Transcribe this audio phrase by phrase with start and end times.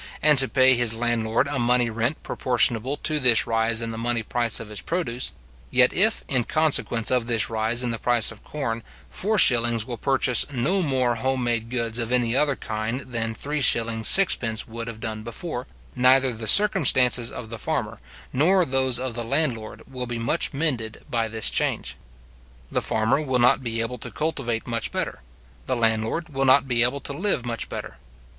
[0.23, 4.23] and to pay his landlord a money rent proportionable to this rise in the money
[4.23, 5.31] price of his produce;
[5.69, 8.81] yet if, in consequence of this rise in the price of corn,
[9.13, 9.85] 4s.
[9.85, 13.61] will purchase no more home made goods of any other kind than 3s.
[14.01, 14.67] 6d.
[14.67, 17.99] would have done before, neither the circumstances of the farmer,
[18.33, 21.95] nor those of the landlord, will be much mended by this change.
[22.71, 25.21] The farmer will not be able to cultivate much better;
[25.67, 27.97] the landlord will not be able to live much better.